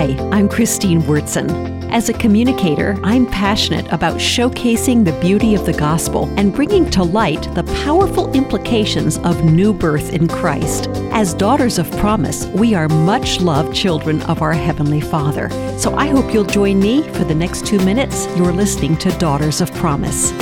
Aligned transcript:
Hi, 0.00 0.16
I'm 0.32 0.48
Christine 0.48 1.02
Wyrtzen. 1.02 1.90
As 1.90 2.08
a 2.08 2.14
communicator, 2.14 2.98
I'm 3.04 3.26
passionate 3.26 3.86
about 3.92 4.14
showcasing 4.14 5.04
the 5.04 5.12
beauty 5.20 5.54
of 5.54 5.66
the 5.66 5.74
gospel 5.74 6.24
and 6.38 6.54
bringing 6.54 6.88
to 6.92 7.02
light 7.02 7.42
the 7.54 7.64
powerful 7.84 8.32
implications 8.32 9.18
of 9.18 9.44
new 9.44 9.74
birth 9.74 10.14
in 10.14 10.26
Christ. 10.26 10.86
As 11.12 11.34
daughters 11.34 11.76
of 11.76 11.90
promise, 11.98 12.46
we 12.46 12.72
are 12.72 12.88
much 12.88 13.42
loved 13.42 13.76
children 13.76 14.22
of 14.22 14.40
our 14.40 14.54
Heavenly 14.54 15.02
Father. 15.02 15.50
So 15.78 15.94
I 15.96 16.06
hope 16.06 16.32
you'll 16.32 16.44
join 16.44 16.80
me 16.80 17.02
for 17.02 17.24
the 17.24 17.34
next 17.34 17.66
two 17.66 17.78
minutes. 17.80 18.26
You're 18.38 18.54
listening 18.54 18.96
to 19.00 19.10
Daughters 19.18 19.60
of 19.60 19.70
Promise. 19.74 20.32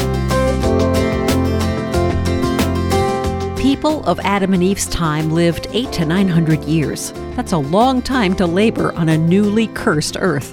People 3.79 4.05
of 4.07 4.19
Adam 4.25 4.55
and 4.55 4.63
Eve's 4.65 4.89
time 4.89 5.31
lived 5.31 5.69
eight 5.71 5.93
to 5.93 6.05
nine 6.05 6.27
hundred 6.27 6.65
years. 6.65 7.13
That's 7.37 7.53
a 7.53 7.59
long 7.59 8.03
time 8.03 8.35
to 8.35 8.45
labor 8.45 8.93
on 8.95 9.09
a 9.09 9.17
newly 9.17 9.69
cursed 9.69 10.17
earth. 10.19 10.53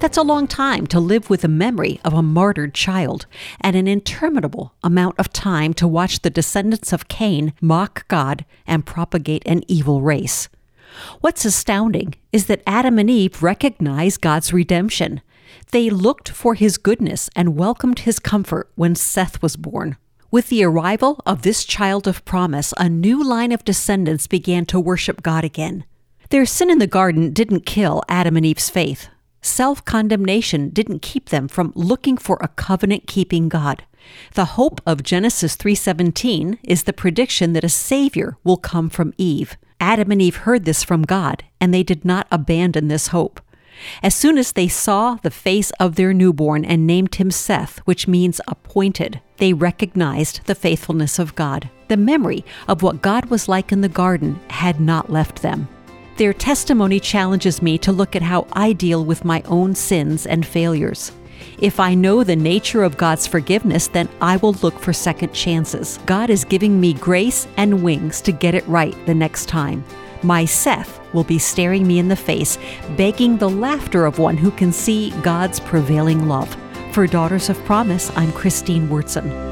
That's 0.00 0.16
a 0.16 0.22
long 0.22 0.46
time 0.46 0.86
to 0.86 0.98
live 0.98 1.28
with 1.28 1.42
the 1.42 1.48
memory 1.48 2.00
of 2.02 2.14
a 2.14 2.22
martyred 2.22 2.72
child, 2.72 3.26
and 3.60 3.76
an 3.76 3.86
interminable 3.86 4.72
amount 4.82 5.18
of 5.18 5.30
time 5.34 5.74
to 5.74 5.86
watch 5.86 6.20
the 6.20 6.30
descendants 6.30 6.94
of 6.94 7.08
Cain 7.08 7.52
mock 7.60 8.08
God 8.08 8.46
and 8.66 8.86
propagate 8.86 9.42
an 9.44 9.64
evil 9.68 10.00
race. 10.00 10.48
What's 11.20 11.44
astounding 11.44 12.14
is 12.32 12.46
that 12.46 12.62
Adam 12.66 12.98
and 12.98 13.10
Eve 13.10 13.42
recognized 13.42 14.22
God's 14.22 14.54
redemption. 14.54 15.20
They 15.72 15.90
looked 15.90 16.30
for 16.30 16.54
his 16.54 16.78
goodness 16.78 17.28
and 17.36 17.54
welcomed 17.54 17.98
his 17.98 18.18
comfort 18.18 18.70
when 18.76 18.94
Seth 18.94 19.42
was 19.42 19.56
born. 19.56 19.98
With 20.32 20.48
the 20.48 20.64
arrival 20.64 21.20
of 21.26 21.42
this 21.42 21.62
child 21.62 22.08
of 22.08 22.24
promise, 22.24 22.72
a 22.78 22.88
new 22.88 23.22
line 23.22 23.52
of 23.52 23.66
descendants 23.66 24.26
began 24.26 24.64
to 24.64 24.80
worship 24.80 25.22
God 25.22 25.44
again. 25.44 25.84
Their 26.30 26.46
sin 26.46 26.70
in 26.70 26.78
the 26.78 26.86
garden 26.86 27.34
didn't 27.34 27.66
kill 27.66 28.02
Adam 28.08 28.38
and 28.38 28.46
Eve's 28.46 28.70
faith. 28.70 29.08
Self 29.42 29.84
condemnation 29.84 30.70
didn't 30.70 31.02
keep 31.02 31.28
them 31.28 31.48
from 31.48 31.74
looking 31.76 32.16
for 32.16 32.38
a 32.40 32.48
covenant 32.48 33.06
keeping 33.06 33.50
God. 33.50 33.84
The 34.32 34.56
hope 34.56 34.80
of 34.86 35.02
Genesis 35.02 35.54
3:17 35.54 36.58
is 36.62 36.84
the 36.84 36.94
prediction 36.94 37.52
that 37.52 37.62
a 37.62 37.68
savior 37.68 38.38
will 38.42 38.56
come 38.56 38.88
from 38.88 39.12
Eve. 39.18 39.58
Adam 39.80 40.10
and 40.10 40.22
Eve 40.22 40.36
heard 40.48 40.64
this 40.64 40.82
from 40.82 41.02
God, 41.02 41.44
and 41.60 41.74
they 41.74 41.82
did 41.82 42.06
not 42.06 42.26
abandon 42.30 42.88
this 42.88 43.08
hope. 43.08 43.42
As 44.02 44.14
soon 44.14 44.38
as 44.38 44.52
they 44.52 44.68
saw 44.68 45.16
the 45.16 45.30
face 45.30 45.70
of 45.80 45.96
their 45.96 46.12
newborn 46.12 46.64
and 46.64 46.86
named 46.86 47.16
him 47.16 47.30
Seth, 47.30 47.78
which 47.80 48.08
means 48.08 48.40
appointed, 48.46 49.20
they 49.38 49.52
recognized 49.52 50.40
the 50.44 50.54
faithfulness 50.54 51.18
of 51.18 51.34
God. 51.34 51.68
The 51.88 51.96
memory 51.96 52.44
of 52.68 52.82
what 52.82 53.02
God 53.02 53.26
was 53.26 53.48
like 53.48 53.72
in 53.72 53.80
the 53.80 53.88
garden 53.88 54.40
had 54.48 54.80
not 54.80 55.10
left 55.10 55.42
them. 55.42 55.68
Their 56.16 56.32
testimony 56.32 57.00
challenges 57.00 57.62
me 57.62 57.78
to 57.78 57.92
look 57.92 58.14
at 58.14 58.22
how 58.22 58.46
I 58.52 58.72
deal 58.72 59.04
with 59.04 59.24
my 59.24 59.42
own 59.46 59.74
sins 59.74 60.26
and 60.26 60.46
failures. 60.46 61.12
If 61.58 61.80
I 61.80 61.94
know 61.94 62.22
the 62.22 62.36
nature 62.36 62.82
of 62.82 62.96
God's 62.96 63.26
forgiveness, 63.26 63.88
then 63.88 64.08
I 64.20 64.36
will 64.36 64.52
look 64.62 64.78
for 64.78 64.92
second 64.92 65.32
chances. 65.32 65.98
God 66.06 66.30
is 66.30 66.44
giving 66.44 66.80
me 66.80 66.92
grace 66.92 67.48
and 67.56 67.82
wings 67.82 68.20
to 68.22 68.32
get 68.32 68.54
it 68.54 68.66
right 68.68 68.94
the 69.06 69.14
next 69.14 69.46
time. 69.46 69.84
My 70.22 70.44
Seth 70.44 71.00
will 71.12 71.24
be 71.24 71.38
staring 71.38 71.86
me 71.86 71.98
in 71.98 72.08
the 72.08 72.16
face, 72.16 72.58
begging 72.96 73.36
the 73.36 73.50
laughter 73.50 74.06
of 74.06 74.18
one 74.18 74.36
who 74.36 74.50
can 74.50 74.72
see 74.72 75.10
God's 75.22 75.60
prevailing 75.60 76.28
love. 76.28 76.56
For 76.92 77.06
Daughters 77.06 77.48
of 77.48 77.62
Promise, 77.64 78.10
I'm 78.16 78.32
Christine 78.32 78.88
Wyrtzen. 78.88 79.51